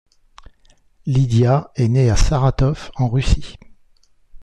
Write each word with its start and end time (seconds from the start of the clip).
Lydia 1.05 1.71
est 1.75 1.87
né 1.87 2.09
à 2.09 2.15
Saratov 2.15 2.89
en 2.95 3.07
Russie. 3.07 3.57